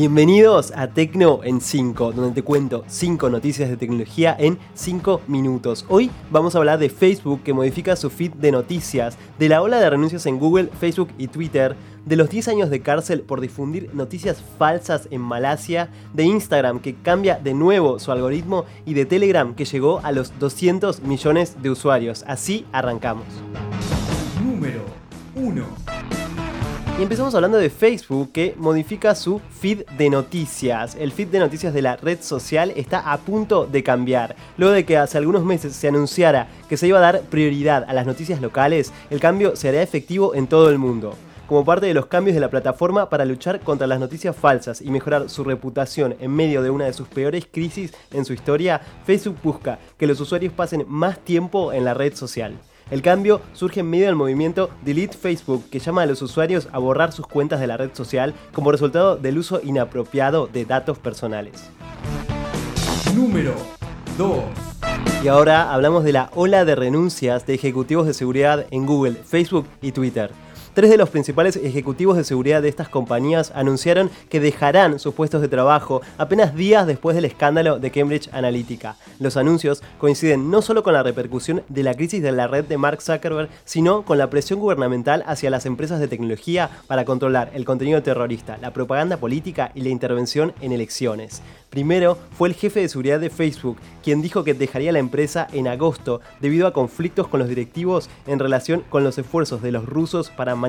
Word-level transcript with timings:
Bienvenidos 0.00 0.72
a 0.76 0.86
Tecno 0.86 1.40
en 1.42 1.60
5, 1.60 2.12
donde 2.12 2.30
te 2.32 2.44
cuento 2.44 2.84
5 2.86 3.30
noticias 3.30 3.68
de 3.68 3.76
tecnología 3.76 4.36
en 4.38 4.56
5 4.74 5.22
minutos. 5.26 5.84
Hoy 5.88 6.08
vamos 6.30 6.54
a 6.54 6.58
hablar 6.58 6.78
de 6.78 6.88
Facebook 6.88 7.42
que 7.42 7.52
modifica 7.52 7.96
su 7.96 8.08
feed 8.08 8.34
de 8.34 8.52
noticias, 8.52 9.18
de 9.40 9.48
la 9.48 9.60
ola 9.60 9.80
de 9.80 9.90
renuncias 9.90 10.24
en 10.26 10.38
Google, 10.38 10.70
Facebook 10.78 11.08
y 11.18 11.26
Twitter, 11.26 11.74
de 12.06 12.14
los 12.14 12.30
10 12.30 12.46
años 12.46 12.70
de 12.70 12.80
cárcel 12.80 13.22
por 13.22 13.40
difundir 13.40 13.92
noticias 13.92 14.40
falsas 14.56 15.08
en 15.10 15.20
Malasia, 15.20 15.88
de 16.14 16.22
Instagram 16.22 16.78
que 16.78 16.94
cambia 16.94 17.40
de 17.42 17.54
nuevo 17.54 17.98
su 17.98 18.12
algoritmo 18.12 18.66
y 18.86 18.94
de 18.94 19.04
Telegram 19.04 19.52
que 19.56 19.64
llegó 19.64 19.98
a 20.04 20.12
los 20.12 20.38
200 20.38 21.02
millones 21.02 21.60
de 21.60 21.70
usuarios. 21.70 22.24
Así 22.28 22.66
arrancamos. 22.70 23.26
Número 24.44 24.84
1. 25.34 25.87
Y 26.98 27.02
empezamos 27.02 27.32
hablando 27.36 27.58
de 27.58 27.70
Facebook 27.70 28.32
que 28.32 28.56
modifica 28.56 29.14
su 29.14 29.40
feed 29.60 29.84
de 29.96 30.10
noticias. 30.10 30.96
El 30.96 31.12
feed 31.12 31.28
de 31.28 31.38
noticias 31.38 31.72
de 31.72 31.80
la 31.80 31.94
red 31.94 32.20
social 32.20 32.72
está 32.74 33.12
a 33.12 33.18
punto 33.18 33.66
de 33.66 33.84
cambiar. 33.84 34.34
Luego 34.56 34.74
de 34.74 34.84
que 34.84 34.96
hace 34.96 35.16
algunos 35.16 35.44
meses 35.44 35.76
se 35.76 35.86
anunciara 35.86 36.48
que 36.68 36.76
se 36.76 36.88
iba 36.88 36.98
a 36.98 37.02
dar 37.02 37.20
prioridad 37.20 37.84
a 37.86 37.92
las 37.92 38.04
noticias 38.04 38.40
locales, 38.40 38.92
el 39.10 39.20
cambio 39.20 39.54
se 39.54 39.68
hará 39.68 39.80
efectivo 39.80 40.34
en 40.34 40.48
todo 40.48 40.70
el 40.70 40.78
mundo. 40.78 41.14
Como 41.46 41.64
parte 41.64 41.86
de 41.86 41.94
los 41.94 42.06
cambios 42.06 42.34
de 42.34 42.40
la 42.40 42.50
plataforma 42.50 43.08
para 43.08 43.24
luchar 43.24 43.60
contra 43.60 43.86
las 43.86 44.00
noticias 44.00 44.34
falsas 44.34 44.82
y 44.82 44.90
mejorar 44.90 45.30
su 45.30 45.44
reputación 45.44 46.16
en 46.18 46.32
medio 46.32 46.62
de 46.62 46.70
una 46.70 46.86
de 46.86 46.92
sus 46.94 47.06
peores 47.06 47.46
crisis 47.48 47.94
en 48.10 48.24
su 48.24 48.32
historia, 48.32 48.80
Facebook 49.06 49.36
busca 49.44 49.78
que 49.96 50.08
los 50.08 50.18
usuarios 50.18 50.52
pasen 50.52 50.84
más 50.88 51.20
tiempo 51.20 51.72
en 51.72 51.84
la 51.84 51.94
red 51.94 52.16
social. 52.16 52.58
El 52.90 53.02
cambio 53.02 53.42
surge 53.52 53.80
en 53.80 53.90
medio 53.90 54.06
del 54.06 54.14
movimiento 54.16 54.70
Delete 54.82 55.16
Facebook, 55.16 55.68
que 55.70 55.78
llama 55.78 56.02
a 56.02 56.06
los 56.06 56.22
usuarios 56.22 56.68
a 56.72 56.78
borrar 56.78 57.12
sus 57.12 57.26
cuentas 57.26 57.60
de 57.60 57.66
la 57.66 57.76
red 57.76 57.90
social 57.92 58.34
como 58.52 58.72
resultado 58.72 59.16
del 59.16 59.36
uso 59.36 59.60
inapropiado 59.62 60.46
de 60.46 60.64
datos 60.64 60.98
personales. 60.98 61.70
Número 63.14 63.54
2. 64.16 64.38
Y 65.22 65.28
ahora 65.28 65.74
hablamos 65.74 66.04
de 66.04 66.12
la 66.12 66.30
ola 66.34 66.64
de 66.64 66.76
renuncias 66.76 67.46
de 67.46 67.54
ejecutivos 67.54 68.06
de 68.06 68.14
seguridad 68.14 68.66
en 68.70 68.86
Google, 68.86 69.14
Facebook 69.14 69.66
y 69.82 69.92
Twitter. 69.92 70.30
Tres 70.78 70.90
de 70.90 70.96
los 70.96 71.10
principales 71.10 71.56
ejecutivos 71.56 72.16
de 72.16 72.22
seguridad 72.22 72.62
de 72.62 72.68
estas 72.68 72.88
compañías 72.88 73.50
anunciaron 73.56 74.10
que 74.30 74.38
dejarán 74.38 75.00
sus 75.00 75.12
puestos 75.12 75.40
de 75.40 75.48
trabajo 75.48 76.02
apenas 76.18 76.54
días 76.54 76.86
después 76.86 77.16
del 77.16 77.24
escándalo 77.24 77.80
de 77.80 77.90
Cambridge 77.90 78.28
Analytica. 78.30 78.94
Los 79.18 79.36
anuncios 79.36 79.82
coinciden 79.98 80.52
no 80.52 80.62
solo 80.62 80.84
con 80.84 80.92
la 80.92 81.02
repercusión 81.02 81.64
de 81.68 81.82
la 81.82 81.94
crisis 81.94 82.22
de 82.22 82.30
la 82.30 82.46
red 82.46 82.64
de 82.64 82.78
Mark 82.78 83.02
Zuckerberg, 83.02 83.48
sino 83.64 84.04
con 84.04 84.18
la 84.18 84.30
presión 84.30 84.60
gubernamental 84.60 85.24
hacia 85.26 85.50
las 85.50 85.66
empresas 85.66 85.98
de 85.98 86.06
tecnología 86.06 86.70
para 86.86 87.04
controlar 87.04 87.50
el 87.54 87.64
contenido 87.64 88.00
terrorista, 88.04 88.56
la 88.62 88.72
propaganda 88.72 89.16
política 89.16 89.72
y 89.74 89.80
la 89.80 89.88
intervención 89.88 90.52
en 90.60 90.70
elecciones. 90.70 91.42
Primero 91.70 92.16
fue 92.38 92.48
el 92.48 92.54
jefe 92.54 92.80
de 92.80 92.88
seguridad 92.88 93.20
de 93.20 93.30
Facebook, 93.30 93.78
quien 94.02 94.22
dijo 94.22 94.42
que 94.42 94.54
dejaría 94.54 94.92
la 94.92 95.00
empresa 95.00 95.48
en 95.52 95.68
agosto 95.68 96.20
debido 96.40 96.66
a 96.66 96.72
conflictos 96.72 97.28
con 97.28 97.40
los 97.40 97.48
directivos 97.48 98.08
en 98.26 98.38
relación 98.38 98.84
con 98.88 99.04
los 99.04 99.18
esfuerzos 99.18 99.60
de 99.60 99.72
los 99.72 99.84
rusos 99.84 100.30
para 100.30 100.54
manipular 100.54 100.67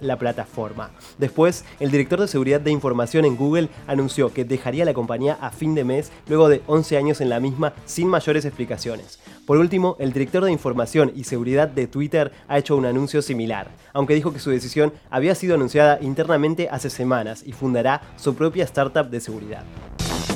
la 0.00 0.18
plataforma. 0.18 0.90
Después, 1.18 1.64
el 1.80 1.90
director 1.90 2.20
de 2.20 2.28
seguridad 2.28 2.60
de 2.60 2.70
información 2.70 3.24
en 3.24 3.36
Google 3.36 3.68
anunció 3.86 4.32
que 4.32 4.44
dejaría 4.44 4.84
la 4.84 4.94
compañía 4.94 5.38
a 5.40 5.50
fin 5.50 5.74
de 5.74 5.84
mes 5.84 6.10
luego 6.28 6.48
de 6.48 6.62
11 6.66 6.96
años 6.96 7.20
en 7.20 7.28
la 7.28 7.40
misma 7.40 7.72
sin 7.84 8.08
mayores 8.08 8.44
explicaciones. 8.44 9.18
Por 9.46 9.58
último, 9.58 9.96
el 10.00 10.12
director 10.12 10.44
de 10.44 10.52
información 10.52 11.12
y 11.14 11.24
seguridad 11.24 11.68
de 11.68 11.86
Twitter 11.86 12.32
ha 12.48 12.58
hecho 12.58 12.76
un 12.76 12.86
anuncio 12.86 13.22
similar, 13.22 13.68
aunque 13.92 14.14
dijo 14.14 14.32
que 14.32 14.40
su 14.40 14.50
decisión 14.50 14.92
había 15.10 15.34
sido 15.34 15.54
anunciada 15.54 15.98
internamente 16.00 16.68
hace 16.70 16.90
semanas 16.90 17.42
y 17.46 17.52
fundará 17.52 18.02
su 18.16 18.34
propia 18.34 18.64
startup 18.64 19.08
de 19.08 19.20
seguridad. 19.20 19.64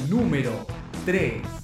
Número 0.08 0.52
3. 1.06 1.59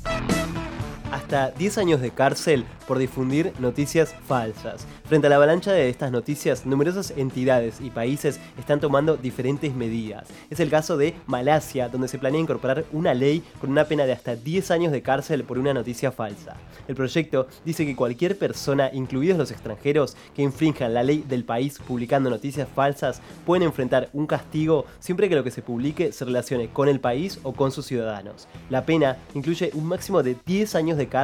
Hasta 1.26 1.50
10 1.50 1.78
años 1.78 2.00
de 2.00 2.12
cárcel 2.12 2.64
por 2.86 2.98
difundir 2.98 3.52
noticias 3.58 4.14
falsas. 4.28 4.86
Frente 5.06 5.26
a 5.26 5.30
la 5.30 5.34
avalancha 5.34 5.72
de 5.72 5.88
estas 5.88 6.12
noticias, 6.12 6.66
numerosas 6.66 7.12
entidades 7.16 7.80
y 7.80 7.90
países 7.90 8.38
están 8.56 8.78
tomando 8.78 9.16
diferentes 9.16 9.74
medidas. 9.74 10.28
Es 10.50 10.60
el 10.60 10.70
caso 10.70 10.96
de 10.96 11.16
Malasia, 11.26 11.88
donde 11.88 12.06
se 12.06 12.20
planea 12.20 12.40
incorporar 12.40 12.84
una 12.92 13.12
ley 13.12 13.42
con 13.60 13.70
una 13.70 13.86
pena 13.86 14.04
de 14.04 14.12
hasta 14.12 14.36
10 14.36 14.70
años 14.70 14.92
de 14.92 15.02
cárcel 15.02 15.42
por 15.42 15.58
una 15.58 15.74
noticia 15.74 16.12
falsa. 16.12 16.54
El 16.86 16.94
proyecto 16.94 17.48
dice 17.64 17.84
que 17.84 17.96
cualquier 17.96 18.38
persona, 18.38 18.90
incluidos 18.92 19.36
los 19.36 19.50
extranjeros, 19.50 20.16
que 20.32 20.42
infrinjan 20.42 20.94
la 20.94 21.02
ley 21.02 21.24
del 21.26 21.42
país 21.42 21.80
publicando 21.84 22.30
noticias 22.30 22.68
falsas, 22.72 23.20
pueden 23.44 23.64
enfrentar 23.64 24.10
un 24.12 24.28
castigo 24.28 24.86
siempre 25.00 25.28
que 25.28 25.34
lo 25.34 25.42
que 25.42 25.50
se 25.50 25.62
publique 25.62 26.12
se 26.12 26.24
relacione 26.24 26.68
con 26.68 26.88
el 26.88 27.00
país 27.00 27.40
o 27.42 27.52
con 27.52 27.72
sus 27.72 27.86
ciudadanos. 27.86 28.46
La 28.70 28.86
pena 28.86 29.16
incluye 29.34 29.72
un 29.74 29.86
máximo 29.86 30.22
de 30.22 30.36
10 30.46 30.76
años 30.76 30.96
de 30.96 31.08
cárcel 31.08 31.15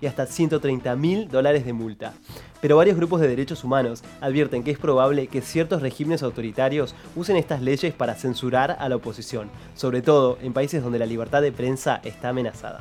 y 0.00 0.06
hasta 0.06 0.26
130 0.26 0.94
mil 0.96 1.28
dólares 1.28 1.64
de 1.64 1.72
multa. 1.72 2.12
Pero 2.60 2.76
varios 2.76 2.96
grupos 2.96 3.20
de 3.20 3.28
derechos 3.28 3.64
humanos 3.64 4.02
advierten 4.20 4.64
que 4.64 4.70
es 4.70 4.78
probable 4.78 5.28
que 5.28 5.40
ciertos 5.40 5.80
regímenes 5.82 6.22
autoritarios 6.22 6.94
usen 7.16 7.36
estas 7.36 7.62
leyes 7.62 7.94
para 7.94 8.14
censurar 8.14 8.76
a 8.78 8.88
la 8.88 8.96
oposición, 8.96 9.48
sobre 9.74 10.02
todo 10.02 10.38
en 10.42 10.52
países 10.52 10.82
donde 10.82 10.98
la 10.98 11.06
libertad 11.06 11.42
de 11.42 11.52
prensa 11.52 12.00
está 12.04 12.30
amenazada. 12.30 12.80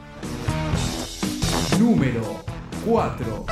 Número 1.79 2.21
4. 2.85 3.45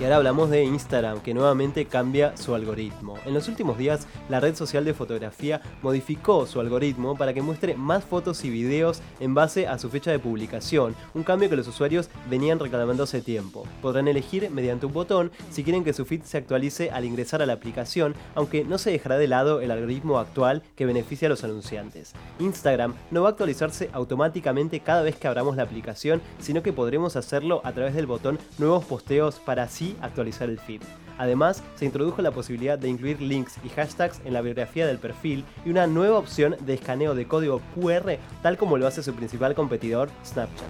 Y 0.00 0.02
ahora 0.02 0.16
hablamos 0.16 0.50
de 0.50 0.64
Instagram, 0.64 1.20
que 1.20 1.34
nuevamente 1.34 1.84
cambia 1.84 2.36
su 2.36 2.52
algoritmo. 2.56 3.16
En 3.24 3.32
los 3.32 3.46
últimos 3.46 3.78
días, 3.78 4.08
la 4.28 4.40
red 4.40 4.56
social 4.56 4.84
de 4.84 4.92
fotografía 4.92 5.62
modificó 5.82 6.46
su 6.46 6.58
algoritmo 6.58 7.16
para 7.16 7.32
que 7.32 7.42
muestre 7.42 7.76
más 7.76 8.02
fotos 8.02 8.44
y 8.44 8.50
videos 8.50 9.02
en 9.20 9.34
base 9.34 9.68
a 9.68 9.78
su 9.78 9.88
fecha 9.90 10.10
de 10.10 10.18
publicación, 10.18 10.96
un 11.14 11.22
cambio 11.22 11.48
que 11.48 11.54
los 11.54 11.68
usuarios 11.68 12.10
venían 12.28 12.58
reclamando 12.58 13.04
hace 13.04 13.22
tiempo. 13.22 13.68
Podrán 13.80 14.08
elegir 14.08 14.50
mediante 14.50 14.86
un 14.86 14.92
botón 14.92 15.30
si 15.50 15.62
quieren 15.62 15.84
que 15.84 15.92
su 15.92 16.04
feed 16.04 16.22
se 16.24 16.38
actualice 16.38 16.90
al 16.90 17.04
ingresar 17.04 17.40
a 17.40 17.46
la 17.46 17.52
aplicación, 17.52 18.16
aunque 18.34 18.64
no 18.64 18.78
se 18.78 18.90
dejará 18.90 19.16
de 19.16 19.28
lado 19.28 19.60
el 19.60 19.70
algoritmo 19.70 20.18
actual 20.18 20.64
que 20.74 20.86
beneficia 20.86 21.26
a 21.26 21.30
los 21.30 21.44
anunciantes. 21.44 22.14
Instagram 22.40 22.94
no 23.12 23.22
va 23.22 23.28
a 23.28 23.30
actualizarse 23.30 23.90
automáticamente 23.92 24.80
cada 24.80 25.02
vez 25.02 25.14
que 25.14 25.28
abramos 25.28 25.54
la 25.54 25.62
aplicación, 25.62 26.20
sino 26.40 26.64
que 26.64 26.72
podremos 26.72 27.14
hacerlo 27.14 27.60
a 27.62 27.72
través 27.72 27.94
del 27.94 28.06
botón 28.06 28.40
Nuevos 28.58 28.84
posteos 28.84 29.36
para 29.36 29.68
así 29.84 29.96
actualizar 30.00 30.48
el 30.48 30.58
feed. 30.58 30.82
Además, 31.18 31.62
se 31.76 31.84
introdujo 31.84 32.22
la 32.22 32.32
posibilidad 32.32 32.78
de 32.78 32.88
incluir 32.88 33.20
links 33.20 33.54
y 33.64 33.68
hashtags 33.68 34.20
en 34.24 34.32
la 34.32 34.40
biografía 34.40 34.86
del 34.86 34.98
perfil 34.98 35.44
y 35.64 35.70
una 35.70 35.86
nueva 35.86 36.18
opción 36.18 36.56
de 36.60 36.74
escaneo 36.74 37.14
de 37.14 37.26
código 37.26 37.60
QR, 37.74 38.18
tal 38.42 38.56
como 38.56 38.78
lo 38.78 38.86
hace 38.86 39.02
su 39.02 39.14
principal 39.14 39.54
competidor, 39.54 40.10
Snapchat. 40.24 40.66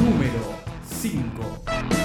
Número 0.00 0.40
5. 0.84 1.95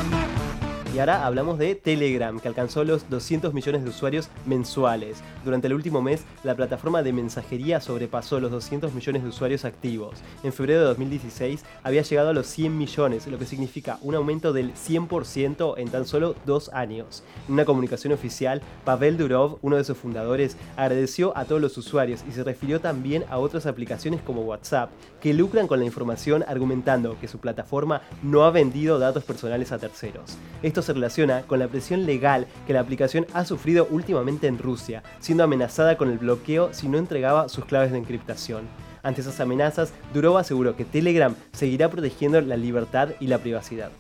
Y 0.94 1.00
ahora 1.00 1.26
hablamos 1.26 1.58
de 1.58 1.76
Telegram, 1.76 2.38
que 2.38 2.50
alcanzó 2.50 2.84
los 2.84 3.10
200 3.10 3.54
millones 3.54 3.84
de 3.84 3.90
usuarios 3.90 4.28
mensuales. 4.46 5.24
Durante 5.46 5.68
el 5.68 5.74
último 5.74 6.02
mes, 6.02 6.26
la 6.44 6.54
plataforma 6.54 7.02
de 7.02 7.14
mensajería 7.14 7.80
sobrepasó 7.80 8.42
los 8.42 8.52
200 8.52 8.94
millones 8.94 9.24
de 9.24 9.30
usuarios 9.30 9.64
activos. 9.64 10.18
En 10.44 10.52
febrero 10.52 10.82
de 10.82 10.88
2016 10.88 11.64
había 11.84 12.02
llegado 12.02 12.32
a 12.32 12.34
los 12.34 12.46
100 12.48 12.78
millones, 12.78 13.26
lo 13.28 13.40
que 13.40 13.46
significa 13.46 14.00
un 14.02 14.16
aumento 14.16 14.52
del 14.52 14.74
100% 14.74 15.76
en 15.78 15.88
tan 15.88 16.06
solo 16.06 16.36
dos 16.46 16.68
años. 16.74 17.24
En 17.48 17.54
una 17.54 17.64
comunicación 17.64 18.12
oficial, 18.12 18.62
Pavel 18.84 19.16
Durov, 19.16 19.60
uno 19.62 19.78
de 19.78 19.86
sus 19.86 19.98
fundadores, 19.98 20.58
agradeció 20.76 21.32
a 21.38 21.46
todos 21.46 21.62
los 21.62 21.78
usuarios 21.78 22.20
y 22.28 22.34
se 22.34 22.44
refirió 22.44 22.82
también 22.82 23.24
a 23.30 23.38
otras 23.38 23.66
aplicaciones 23.66 24.22
como 24.24 24.42
WhatsApp, 24.42 24.90
que 25.22 25.34
lucran 25.34 25.68
con 25.68 25.80
la 25.80 25.86
información 25.86 26.44
argumentando 26.46 27.18
que 27.22 27.30
su 27.30 27.40
plataforma 27.40 28.02
no 28.24 28.44
ha 28.44 28.52
vendido 28.52 29.00
datos 29.00 29.24
personales 29.24 29.72
a 29.72 29.80
terceros. 29.80 30.38
Se 30.82 30.94
relaciona 30.94 31.44
con 31.44 31.60
la 31.60 31.68
presión 31.68 32.06
legal 32.06 32.48
que 32.66 32.74
la 32.74 32.80
aplicación 32.80 33.28
ha 33.34 33.46
sufrido 33.46 33.88
últimamente 33.90 34.48
en 34.48 34.58
Rusia, 34.58 35.04
siendo 35.20 35.44
amenazada 35.44 35.98
con 35.98 36.10
el 36.10 36.18
bloqueo 36.18 36.74
si 36.74 36.88
no 36.88 36.98
entregaba 36.98 37.50
sus 37.50 37.66
claves 37.66 37.92
de 37.92 37.98
encriptación. 37.98 38.68
Ante 39.04 39.22
esas 39.22 39.40
amenazas, 39.40 39.94
Durov 40.14 40.38
aseguró 40.38 40.76
que 40.76 40.86
Telegram 40.86 41.36
seguirá 41.54 41.90
protegiendo 41.90 42.40
la 42.42 42.58
libertad 42.58 43.10
y 43.20 43.28
la 43.28 43.40
privacidad. 43.40 43.92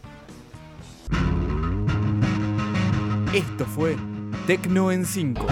Esto 3.34 3.66
fue 3.66 3.96
Tecno 4.46 4.92
en 4.92 5.06
5. 5.06 5.48